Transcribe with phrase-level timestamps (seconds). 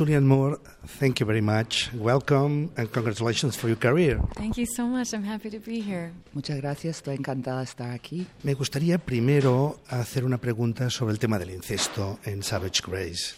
[0.00, 0.58] Julianne Moore,
[0.98, 1.90] thank you very much.
[1.92, 4.18] Welcome and congratulations for your career.
[4.34, 5.12] Thank you so much.
[5.12, 6.12] I'm happy to be here.
[6.32, 8.26] Muchas gracias, estoy encantada de estar aquí.
[8.42, 13.34] Me gustaría primero hacer una pregunta sobre el tema del incesto en Savage Grace.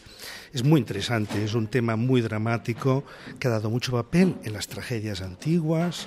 [0.52, 3.02] Es muy interesante, es un tema muy dramático
[3.40, 6.06] que ha dado mucho papel en las tragedias antiguas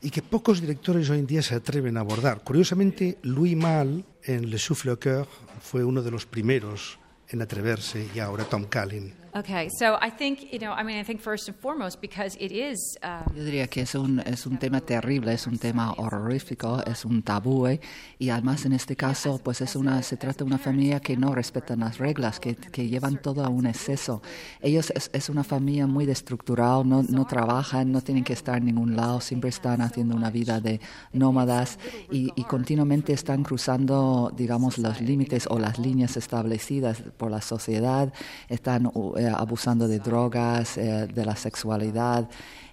[0.00, 2.44] y que pocos directores hoy en día se atreven a abordar.
[2.44, 5.26] Curiosamente, Louis Malle en Le Souffle au Coeur
[5.60, 7.00] fue uno de los primeros
[7.30, 9.12] en atreverse y ahora Tom Callan.
[9.34, 12.50] Okay, so I think, you know, I mean, I think first and foremost because it
[12.50, 12.98] is.
[13.02, 17.04] Uh, Yo diría que es un, es un tema terrible, es un tema horrorífico, es
[17.04, 17.78] un tabú ¿eh?
[18.18, 21.34] y además en este caso pues es una, se trata de una familia que no
[21.34, 24.22] respeta las reglas, que, que llevan todo a un exceso.
[24.62, 28.64] Ellos es, es una familia muy destructurada, no, no trabajan, no tienen que estar en
[28.64, 30.80] ningún lado, siempre están haciendo una vida de
[31.12, 31.78] nómadas
[32.10, 38.12] y, y continuamente están cruzando, digamos, los límites o las líneas establecidas por la sociedad,
[38.48, 42.28] están eh, abusando de drogas, eh, de la sexualidad.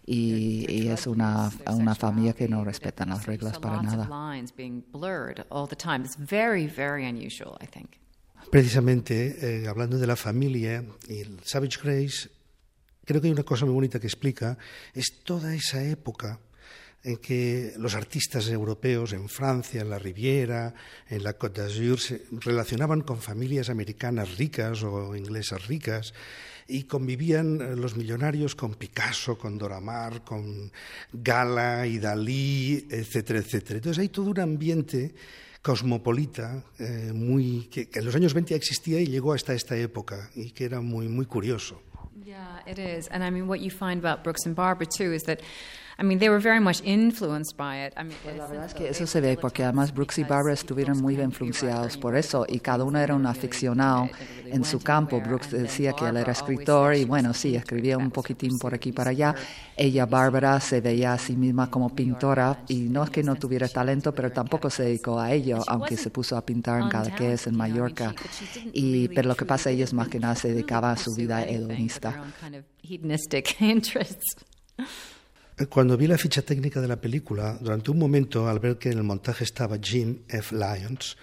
[0.08, 4.08] Y, y, es una, una familia que no respeta las reglas para nada.
[8.52, 12.30] Precisamente, eh, hablando de la familia y el Savage Grace,
[13.04, 14.58] creo que hay una cosa muy bonita que explica,
[14.94, 16.40] es toda esa época
[17.06, 20.74] en que los artistas europeos en Francia, en la Riviera,
[21.08, 26.14] en la Côte d'Azur, se relacionaban con familias americanas ricas o inglesas ricas
[26.68, 30.72] y convivían eh, los millonarios con Picasso, con Doramar, con
[31.14, 33.78] Gala y Dalí, etcétera, etcétera.
[33.78, 35.14] Entonces hay todo un ambiente
[35.62, 40.32] cosmopolita eh, muy que, que, en los años 20 existía y llegó hasta esta época
[40.34, 41.80] y que era muy muy curioso.
[42.26, 43.08] Yeah, it is.
[43.10, 45.42] And I mean what you find about Brooks and Barbara too is that
[45.98, 47.94] I mean, they were very much influenced by it.
[47.96, 50.54] I mean, pues la verdad es que eso se ve porque además Brooks y Barbara
[50.54, 54.10] estuvieron muy influenciados por eso y cada uno era un aficionado
[54.46, 55.22] en su campo.
[55.22, 58.92] Brooks decía que él era escritor y bueno, sí, escribía un poquitín por aquí y
[58.92, 59.36] para allá.
[59.78, 63.68] Ella, Bárbara, se veía a sí misma como pintora y no es que no tuviera
[63.68, 67.58] talento, pero tampoco se dedicó a ello, aunque se puso a pintar en Cadaqués, en
[67.58, 68.16] Mallorca.
[68.72, 72.24] Y, pero lo que pasa, ellos más que nada se dedicaban a su vida hedonista.
[75.70, 78.98] Cuando vi la ficha técnica de la película, durante un momento, al ver que en
[78.98, 80.56] el montaje estaba Jim F.
[80.56, 81.18] Lyons,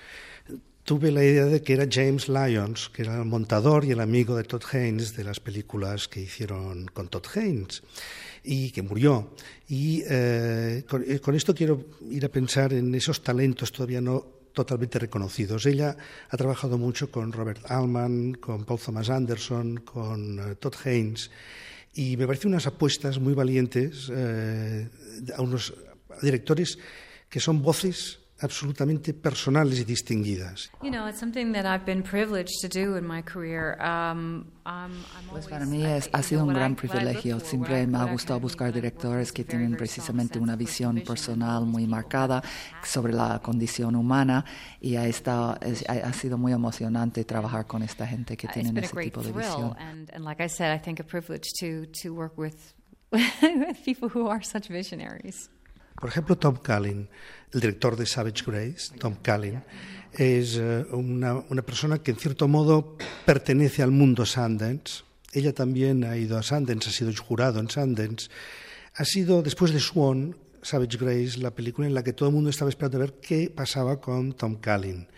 [0.84, 4.36] tuve la idea de que era James Lyons, que era el montador y el amigo
[4.36, 7.82] de Todd Haynes de las películas que hicieron con Todd Haynes
[8.44, 9.34] y que murió.
[9.68, 14.98] Y eh, con, con esto quiero ir a pensar en esos talentos todavía no totalmente
[14.98, 15.66] reconocidos.
[15.66, 15.96] Ella
[16.28, 21.30] ha trabajado mucho con Robert Altman, con Paul Thomas Anderson, con uh, Todd Haynes,
[21.94, 24.88] y me parecen unas apuestas muy valientes eh,
[25.36, 25.74] a unos
[26.22, 26.78] directores
[27.28, 30.70] que son voces absolutamente personales y distinguidas.
[35.30, 37.40] Pues para mí es, ha sido un gran privilegio.
[37.40, 42.42] Siempre me ha gustado buscar directores que tienen precisamente una visión personal muy marcada
[42.84, 44.44] sobre la condición humana
[44.80, 48.96] y ha, estado, es, ha, sido muy emocionante trabajar con esta gente que tiene ese
[48.96, 49.76] tipo de visión.
[49.78, 52.74] And, and like I said, I think a privilege to, to work with
[53.84, 55.50] people who are such visionaries.
[56.00, 57.08] Por ejemplo, Tom Callan,
[57.52, 59.64] el director de Savage Grace, Tom Callan,
[60.12, 65.04] es una, una, persona que en cierto modo pertenece al mundo Sundance.
[65.32, 68.28] Ella también ha ido a Sundance, ha sido jurado en Sundance.
[68.94, 72.50] Ha sido, después de Swan, Savage Grace, la película en la que todo el mundo
[72.50, 75.08] estaba esperando a ver qué pasaba con Tom Callan.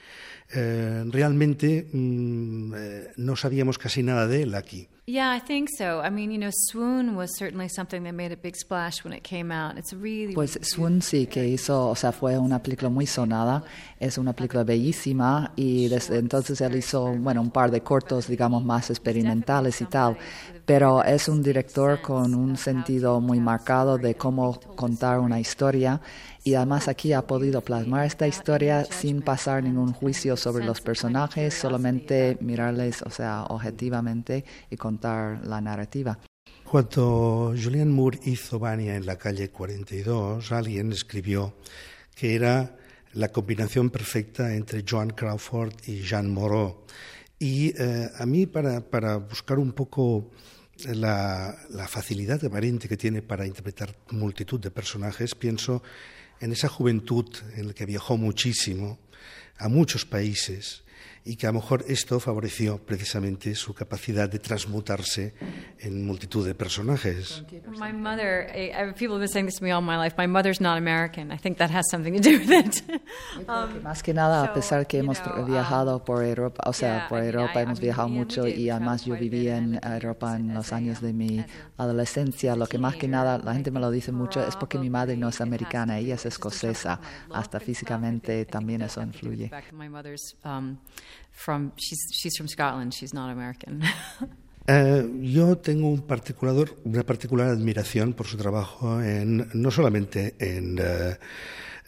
[0.53, 4.89] Eh, realmente mm, eh, no sabíamos casi nada de él aquí.
[5.07, 6.01] Yeah, I think so.
[6.01, 9.23] I mean, you know, Swoon was certainly something that made a big splash when it
[9.23, 9.77] came out.
[9.77, 13.63] It's really Pues Swoon sí que hizo, o sea, fue una película muy sonada.
[14.01, 18.65] Es una película bellísima y desde entonces él hizo, bueno, un par de cortos, digamos,
[18.65, 20.17] más experimentales y tal.
[20.65, 26.01] Pero es un director con un sentido muy marcado de cómo contar una historia
[26.45, 31.55] y además aquí ha podido plasmar esta historia sin pasar ningún juicio sobre los personajes,
[31.55, 36.19] solamente mirarles, o sea, objetivamente y contar la.
[36.65, 41.57] Cuando Julian Moore hizo Vania en la calle 42, alguien escribió
[42.15, 42.77] que era
[43.13, 46.85] la combinación perfecta entre Joan Crawford y Jean Moreau.
[47.39, 50.31] Y eh, a mí, para, para buscar un poco
[50.85, 55.83] la, la, facilidad aparente que tiene para interpretar multitud de personajes, pienso
[56.41, 57.27] en esa juventud
[57.57, 58.99] en la que viajó muchísimo
[59.59, 60.85] a muchos países
[61.27, 65.35] y que a lo mejor esto favoreció precisamente su capacidad de transmutarse
[65.79, 67.43] en multitud de personajes.
[67.79, 70.17] My mother, I, I, people have been saying this to me all my life.
[70.19, 71.33] My mother's not American.
[71.33, 72.83] I think that has something to do with it.
[73.49, 77.63] Um, más que nada, a pesar que hemos viajado por Europa, o sea, por Europa
[77.63, 81.45] hemos viajado mucho y además yo viví en Europa en los años de mi
[81.79, 84.91] adolescencia, lo que más que nada la gente me lo dice mucho es porque mi
[84.91, 87.01] madre no es americana, ella es escocesa,
[87.33, 89.51] hasta físicamente también eso influye.
[91.31, 92.95] From she's she's from Scotland.
[92.95, 93.83] She's not American.
[94.69, 100.79] Uh, yo tengo un particular, una particular admiración por su trabajo en, no solamente en,
[100.79, 101.15] uh,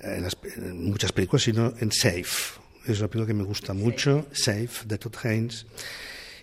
[0.00, 2.60] en, las, en, muchas películas, sino en Safe.
[2.86, 5.66] Es una película que me gusta mucho, Safe, de Todd Haynes.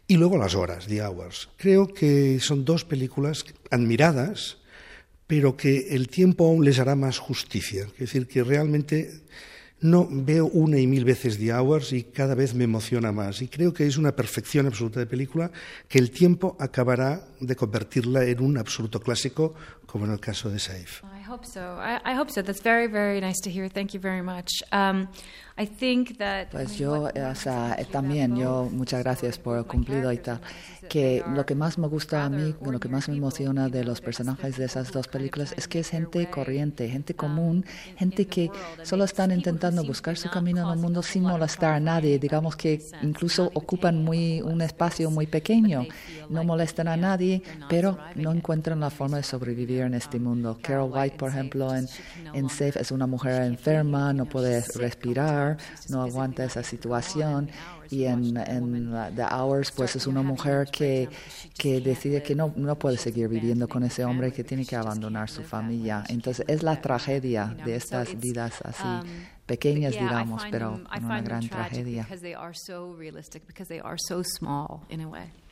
[0.08, 1.50] Y luego Las Horas, The Hours.
[1.56, 4.58] Creo que son dos películas admiradas,
[5.28, 7.86] pero que el tiempo aún les hará más justicia.
[7.94, 9.22] Es decir, que realmente
[9.84, 13.42] no veo una y mil veces The Hours y cada vez me emociona más.
[13.42, 15.52] Y creo que es una perfección absoluta de película
[15.88, 19.54] que el tiempo acabará de convertirla en un absoluto clásico,
[19.86, 21.06] como en el caso de Safe.
[21.34, 21.78] I hope so.
[21.80, 22.44] I, I hope so.
[22.44, 23.68] That's very, very nice to hear.
[23.68, 24.62] Thank you very much.
[24.72, 25.08] Um,
[25.58, 30.18] I think that, pues yo, o sea, también, yo, muchas gracias por el cumplido y
[30.18, 30.42] tal
[30.88, 34.02] que lo que más me gusta a mí, lo que más me emociona de los
[34.02, 37.66] personajes de esas dos películas es que es gente corriente, gente común,
[37.98, 38.50] gente que
[38.84, 42.82] solo están intentando buscar su camino en el mundo sin molestar a nadie, digamos que
[43.02, 45.86] incluso ocupan muy un espacio muy pequeño,
[46.30, 50.58] no molestan a nadie, pero no encuentran la forma de sobrevivir en este mundo.
[50.62, 51.88] Carol White, por ejemplo, en,
[52.34, 55.56] en Safe es una mujer enferma, no puede respirar,
[55.88, 57.50] no aguanta esa situación
[57.90, 61.08] y en, en The Hours pues es una mujer que,
[61.58, 65.30] que decide que no, no puede seguir viviendo con ese hombre que tiene que abandonar
[65.30, 66.04] su familia.
[66.10, 69.10] Entonces es la tragedia de estas vidas así
[69.46, 72.06] pequeñas, digamos, pero con una gran tragedia.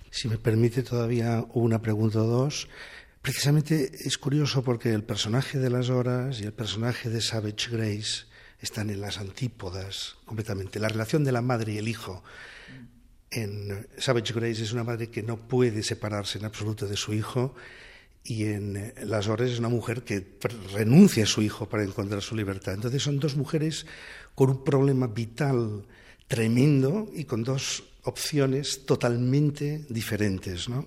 [0.09, 2.67] Si me permite todavía una pregunta o dos.
[3.21, 8.25] Precisamente es curioso porque el personaje de las horas y el personaje de Savage Grace
[8.59, 10.79] están en las antípodas completamente.
[10.79, 12.23] La relación de la madre y el hijo
[13.29, 17.53] en Savage Grace es una madre que no puede separarse en absoluto de su hijo
[18.23, 20.37] y en Las Horas es una mujer que
[20.73, 22.73] renuncia a su hijo para encontrar su libertad.
[22.73, 23.85] Entonces son dos mujeres
[24.35, 25.85] con un problema vital
[26.27, 30.85] tremendo y con dos opciones totalmente diferentes, ¿no?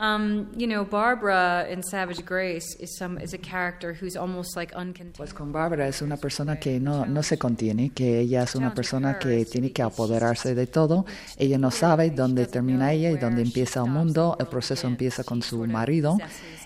[0.00, 4.72] Um, you know, Barbara in Savage Grace is some is a character who's almost like
[4.74, 5.18] uncontained.
[5.18, 8.72] Pues con Barbara es una persona que no, no se contiene, que ella es una
[8.72, 11.04] persona que tiene que apoderarse de todo.
[11.36, 14.38] Ella no sabe dónde termina ella y dónde empieza el mundo.
[14.40, 16.16] El proceso empieza con su marido,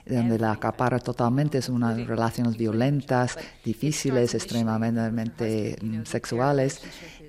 [0.06, 1.58] donde la acapara totalmente.
[1.58, 6.82] Es unas relaciones violentas, difíciles, extremadamente mm, sexuales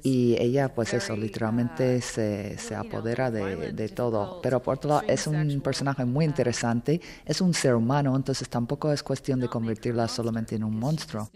[0.03, 4.39] y ella pues eso literalmente se, se apodera de, de, todo.
[4.41, 8.91] Pero por otro lado es un personaje muy interesante es un ser humano entonces tampoco
[8.91, 11.29] es cuestión de convertirla solamente en un monstruo.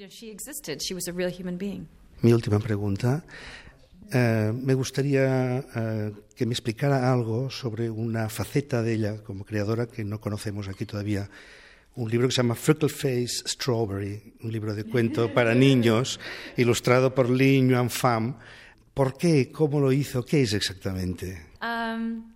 [2.22, 3.24] Mi última pregunta
[4.12, 9.88] eh, me gustaría eh, que me explicara algo sobre una faceta de ella como creadora
[9.88, 11.30] que no conocemos aquí todavía
[11.96, 16.20] un libro que se llama Freckle Face Strawberry, un libro de cuento para niños,
[16.56, 18.38] ilustrado por Lin Yuan Pham.
[18.94, 19.52] ¿Por qué?
[19.52, 20.24] ¿Cómo lo hizo?
[20.24, 21.48] ¿Qué es exactamente?
[21.62, 22.32] Um,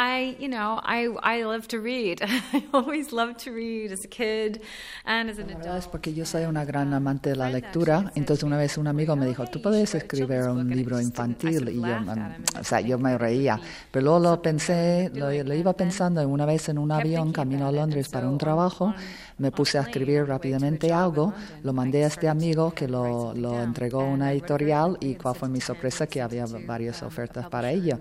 [0.00, 2.22] I, you know, I, I love to read.
[2.54, 4.62] I always loved to read as a kid
[5.04, 5.76] and as an adult.
[5.76, 8.10] Es porque yo soy una gran amante de la lectura.
[8.14, 11.68] Entonces una vez un amigo me dijo, tú puedes escribir un libro infantil.
[11.68, 11.98] Y yo,
[12.58, 13.60] o sea, yo me reía.
[13.90, 17.72] Pero luego lo pensé, lo, lo iba pensando una vez en un avión camino a
[17.72, 18.94] Londres para un trabajo
[19.40, 24.02] me puse a escribir rápidamente algo, lo mandé a este amigo que lo, lo entregó
[24.02, 27.98] a una editorial y cuál fue mi sorpresa que había varias ofertas para ello.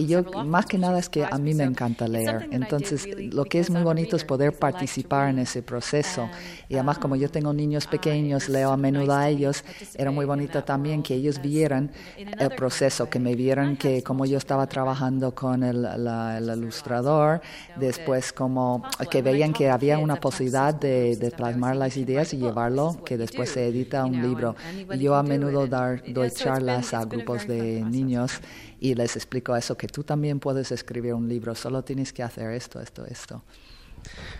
[0.00, 3.58] Y yo más que nada es que a mí me encanta leer, entonces lo que
[3.58, 6.28] es muy bonito es poder participar en ese proceso.
[6.68, 9.64] Y además como yo tengo niños pequeños, leo a menudo a ellos,
[9.96, 14.38] era muy bonito también que ellos vieran el proceso, que me vieran que como yo
[14.38, 17.40] estaba trabajando con el, el ilustrador,
[17.76, 23.16] después como que veían que había una posibilidad de, plasmar las ideas y llevarlo, que
[23.16, 24.56] después se edita un libro.
[24.98, 28.40] Yo a menudo dar, doy charlas a grupos de niños
[28.80, 32.50] y les explico eso, que tú también puedes escribir un libro, solo tienes que hacer
[32.52, 33.42] esto, esto, esto.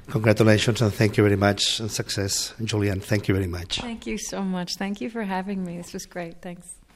[0.08, 2.54] Congratulations and thank you very much and success.
[2.64, 3.80] Julian, thank you very much.
[3.80, 4.76] Thank you so much.
[4.78, 5.76] Thank you for having me.
[5.76, 6.40] This was great.
[6.40, 6.79] Thanks.